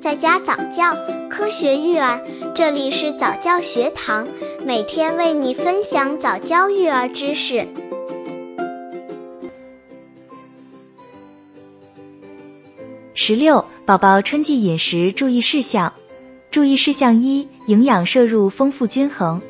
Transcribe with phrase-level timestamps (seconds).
[0.00, 0.96] 在家早教，
[1.28, 2.24] 科学育儿，
[2.54, 4.28] 这里是早教学堂，
[4.64, 7.66] 每天为你分享早教育儿知识。
[13.12, 15.92] 十六，宝宝春季饮食注意事项。
[16.52, 19.42] 注意事项一：营养摄入丰富均衡。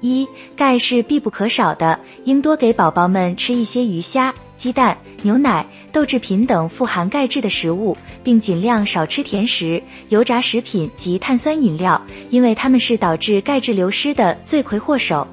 [0.00, 15.26] 一，钙是必不可少的，应多给宝宝们吃一些鱼虾、鸡蛋、牛奶、豆制品等富含钙质的食物，并尽量少吃甜食、油炸食品及碳酸饮料，因为它们是导致钙质流失的罪魁祸首。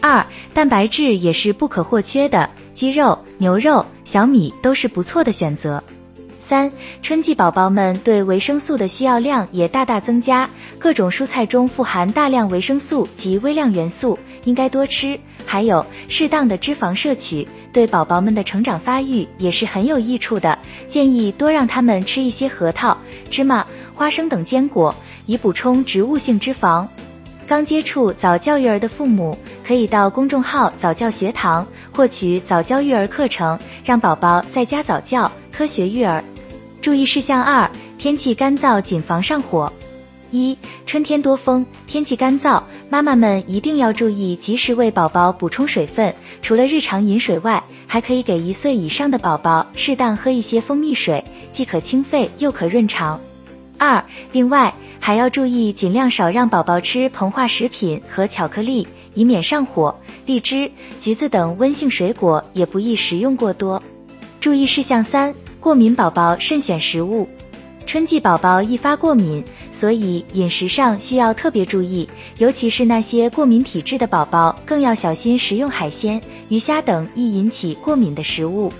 [0.00, 5.84] 二，蛋白质也是不可或缺的，鸡肉、牛肉、小米都是不错的选择。
[6.44, 6.70] 三，
[7.02, 15.18] 春季宝宝们对维生素的需要量也大大增加，各种蔬菜中富含大量维生素及微量元素，应该多吃。
[15.46, 20.58] 还有适当的脂肪摄取，对宝宝们的成长发育也是很有益处的。
[20.88, 22.96] 建议多让他们吃一些核桃、
[23.30, 24.92] 芝麻、花生等坚果，
[25.26, 26.84] 以补充植物性脂肪。
[27.46, 36.22] 刚接触早教育儿的父母，可以到公众号早教学堂获取早教育儿课程，让宝宝在家早教，科学育儿。
[36.82, 39.72] 注意事项二：天气干燥，谨防上火。
[40.32, 46.12] 一、春天多风，天气干燥，妈妈们一定要注意及时为宝宝补充水分。
[46.42, 53.20] 除了日常饮水外，还可以给一岁以上的宝宝适当喝一些蜂蜜水，既可清肺又可润肠。
[53.78, 59.94] 二、另外还要注意，尽量少让宝宝吃膨化食品和巧克力，以免上火。
[60.26, 63.80] 荔枝、橘子等温性水果也不宜食用过多。
[64.40, 65.32] 注意事项三。
[65.62, 67.28] 过敏宝宝慎选食物，
[67.86, 78.72] 春季宝宝易发过敏，所以饮食上需要特别注意，尤其是那些过敏体质的宝宝，更要小心食用海鲜、鱼虾等易引起过敏的食物。